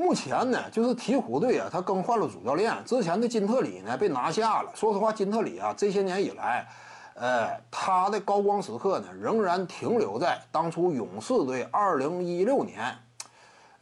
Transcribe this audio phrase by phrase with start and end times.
[0.00, 2.74] 目前呢，就是鹈鹕队啊，他更换了主教练。
[2.86, 4.72] 之前的金特里呢被拿下了。
[4.74, 6.66] 说实话，金特里啊，这些年以来，
[7.12, 12.96] 呃，他的高光时刻呢仍然停留在当初勇士队2016年，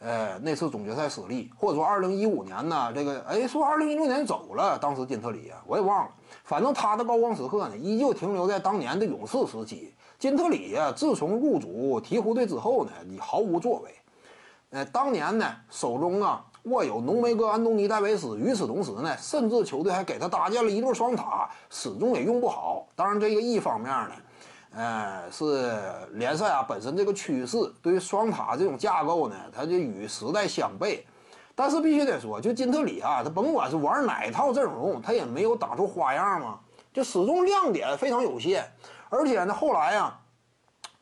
[0.01, 6.11] 呃，那次总决赛失利，或者说2015年呢，这个哎说2016年走了，当时金特里啊，我也忘了。
[6.43, 9.95] 反正他的高光时刻呢，依旧停留在当年的勇士时期。
[10.19, 13.95] 金特里啊，自从入主鹈鹕队之后呢，你毫无作为。
[14.71, 22.87] 呃，当年呢，手中啊握有浓眉哥安东尼戴维斯，与此同时呢，甚至球队还给他搭建了一对双塔，始终也用不好。
[22.95, 24.11] 当然，这个一方面呢，
[24.75, 25.75] 呃，是
[26.13, 31.01] 联赛啊本身这个趋势，对于双塔这种架构呢，它就与时代相悖。
[31.55, 36.61] 但是必须得说，就金特里啊，他甭管是玩哪套阵容，他也没有打出花样嘛，
[36.93, 38.71] 就始终亮点非常有限。
[39.09, 40.21] 而且呢，后来啊，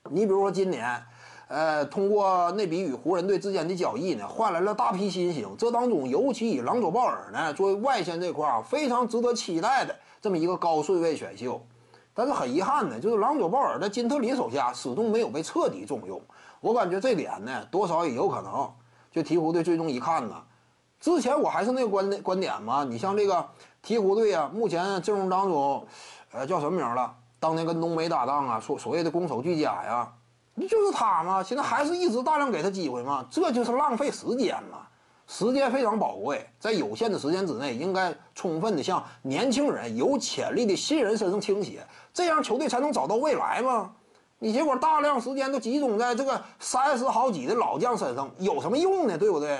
[0.05, 1.02] 你比如说今年。
[1.48, 5.55] 呃，通过那笔与湖人队之间的交易呢，换来了大批新星。
[5.56, 11.64] 这当中，尤其以朗佐鲍尔呢作为外线这块啊，非常值得期待的这么一个高顺位选秀。
[12.12, 16.20] 但是很遗憾呢，就是朗佐鲍尔在金特里手下始终没有被彻底重用。
[16.61, 18.69] 我感觉这点呢，多少也有可能。
[19.12, 20.42] 就鹈鹕队最终一看呢，
[20.98, 23.34] 之前我还是那个观观点嘛，你像这个
[23.84, 25.86] 鹈鹕队啊，目前阵容当中，
[26.33, 27.14] 呃，叫什么名了？
[27.39, 30.12] 当年跟浓眉搭档啊，所所谓的攻守俱佳呀。
[30.58, 31.42] 你就是他吗？
[31.42, 33.24] 现在还是一直大量给他机会吗？
[33.30, 34.88] 这就是浪费时间嘛！
[35.26, 43.92] 时间非常宝贵，在有限的时间之内，应该充分的向年轻人、有潜力的新人身上倾斜，这样球队才能找到未来嘛！
[44.38, 49.18] 你结果大量时间都集中在这个三十好几的老将身上，有什么用呢？
[49.18, 49.58] 对不对？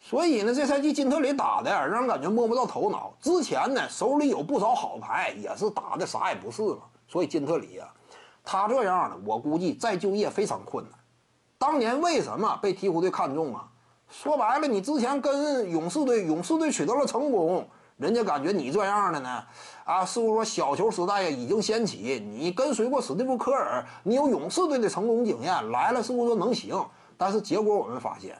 [0.00, 3.12] 所以呢，这赛季金特里打的让人感觉摸不到头脑。
[3.20, 6.78] 之前呢，手里有不少好牌，也是打的啥也不是嘛。
[7.06, 7.86] 所以金特里呀。
[8.44, 10.92] 他这样的，我估计再就业非常困难。
[11.58, 13.68] 当年为什么被鹈鹕队看中啊？
[14.10, 19.42] 说白了，你之前跟勇士队，勇士队取得了成功，人家感觉你这样的呢，
[19.84, 22.20] 啊，是不是说小球时代呀已经掀起？
[22.20, 26.84] 你跟随过史蒂夫科尔，你有勇士队的成功经验，来了是不是说能行？
[27.16, 28.36] 但是结果我们发现，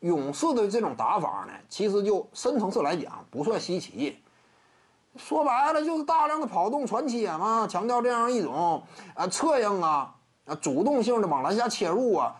[0.00, 4.18] 勇士的这种打法呢，其实就深层次来讲不算稀奇。
[5.16, 8.82] 说白了就是大量的跑动传切嘛，强调这样一种
[9.14, 10.12] 啊策应啊
[10.44, 12.34] 啊主动性的往篮下切入啊，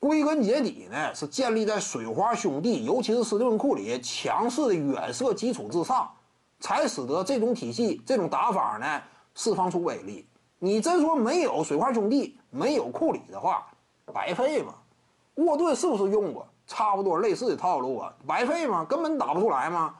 [0.00, 6.10] 归根结底呢是建立在水花兄弟，尤其是斯蒂芬库里强势的远射基础之上，
[6.60, 9.02] 才使得这种体系、这种打法呢
[9.34, 10.26] 释放出威力。
[10.58, 13.66] 你真说没有水花兄弟、没有库里的话，
[14.14, 14.72] 白费嘛？
[15.34, 18.14] 沃顿是不是用过差不多类似的套路啊？
[18.26, 18.82] 白费吗？
[18.88, 19.94] 根本打不出来吗？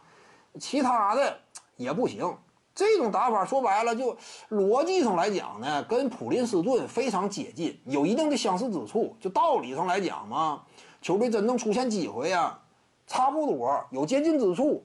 [0.59, 1.37] 其他的。
[1.77, 2.37] 也不行，
[2.75, 4.17] 这种打法说白了就
[4.51, 9.17] 逻辑上来讲呢，跟普林斯顿非常接近，有一定的相似之处。
[9.21, 10.63] 就道理上来讲嘛，
[11.01, 12.59] 球队真正出现机会呀，
[13.07, 14.85] 差不多有接近之处。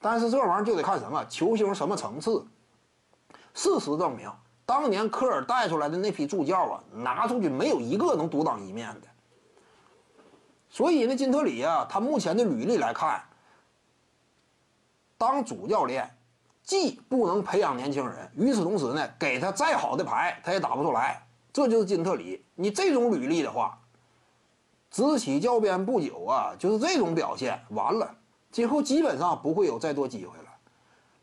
[0.00, 2.46] 但是这玩意儿就得看什么球星什么层次。
[3.52, 4.30] 事实证明，
[4.64, 9.08] 当年科尔带出来的那批助教啊，拿出去没有一个能独当一面的。
[10.70, 13.22] 所以呢，金特里啊，他目前的履历来看，
[15.18, 16.08] 当主教练。
[16.68, 21.26] 既不能培养年轻人，与此同时呢，给他再好的牌，他也打不出来。
[21.50, 23.78] 这就是金特里，你这种履历的话，
[24.90, 28.14] 执起教鞭不久啊，就是这种表现，完了，
[28.52, 30.44] 今后基本上不会有再多机会了。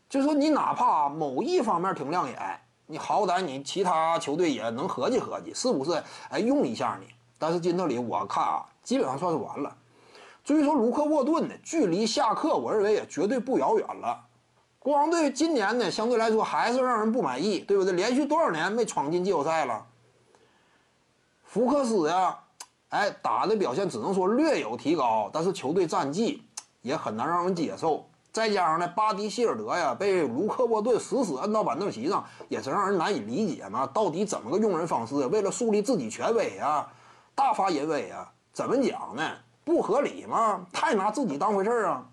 [0.08, 6.02] 就说你哪怕某一方面挺亮眼，你好歹你其他球队也能合计合计，是不是？
[6.28, 7.06] 哎，用一下你。
[7.38, 9.76] 但是金特里，我看啊，基本上算是完了。
[10.42, 14.25] 至于说卢克沃顿呢，距离下课，我认为也绝对不遥远了。
[14.86, 17.92] 国王队今年呢，相对来说还是让人不满意，对不对？
[17.92, 19.84] 连续多少年没闯进季后赛了？
[21.42, 22.38] 福克斯呀，
[22.90, 26.44] 哎，打的表现只能说略有提高，但是球队战绩
[26.82, 28.08] 也很难让人接受。
[28.30, 33.88] 再加上呢，巴迪希尔德呀，被卢克沃顿死死摁到板凳席上，也是让人难以理解嘛。
[33.88, 35.16] 到底怎么个用人方式？
[35.26, 36.88] 为了树立自己权威啊，
[37.34, 38.30] 大发淫威啊？
[38.52, 39.32] 怎么讲呢？
[39.64, 40.64] 不合理吗？
[40.72, 42.06] 太拿自己当回事儿啊！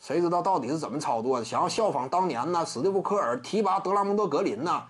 [0.00, 1.44] 谁知道到底是怎么操作的？
[1.44, 4.84] 想要效仿当年呢，史蒂夫·科尔提拔德拉蒙德·格林呢？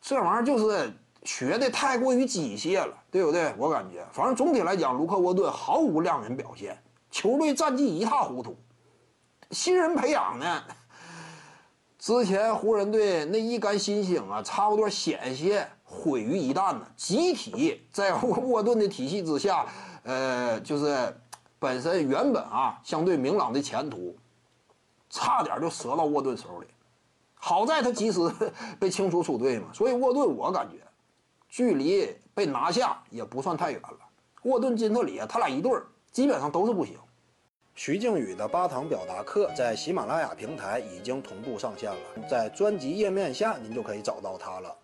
[0.00, 0.90] 这玩意儿就是
[1.24, 3.52] 学的太过于机械了，对不对？
[3.58, 8.56] 我感觉，反正总体来讲，卢克·沃顿毫无亮眼表现，球队战绩一塌糊涂。
[9.50, 10.62] 新人培养呢？
[11.98, 19.66] 之前湖人队那一干新星啊，差不多险些毁于一旦呢，集体在沃顿的体系之下，
[20.04, 21.14] 呃，就是。
[21.66, 24.16] 本身原本啊相对明朗的前途，
[25.10, 26.68] 差点就折到沃顿手里。
[27.34, 28.20] 好在他及时
[28.78, 30.76] 被清除出队嘛，所以沃顿我感觉，
[31.48, 33.98] 距离被拿下也不算太远了。
[34.44, 36.96] 沃顿金特里他俩一对儿，基本上都是不行。
[37.74, 44.76] 徐静宇的八堂表达课在喜马拉雅平台已经同步上线了，在专辑页面下您就可以找到它了。